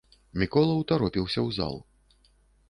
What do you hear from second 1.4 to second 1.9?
ў зал.